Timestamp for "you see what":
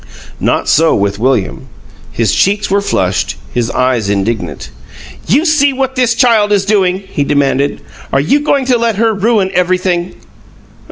5.27-5.95